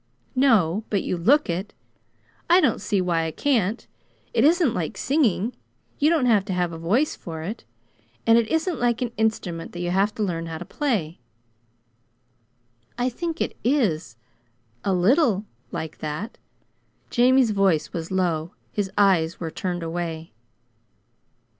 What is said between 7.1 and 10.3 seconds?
for it. And it isn't like an instrument that you have to